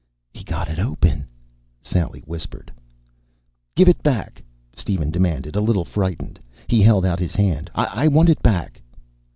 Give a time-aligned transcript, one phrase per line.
[0.33, 1.27] "He got it open,"
[1.83, 2.71] Sally whispered.
[3.75, 4.41] "Give it back!"
[4.75, 6.39] Steven demanded, a little frightened.
[6.65, 7.69] He held out his hand.
[7.75, 8.81] "I want it back."